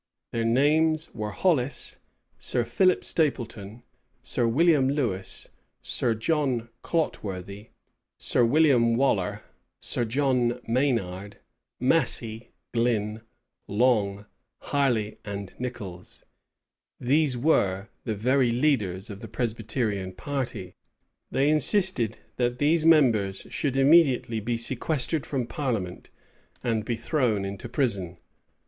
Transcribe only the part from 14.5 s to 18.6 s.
Harley, and Nichols.[] These were the very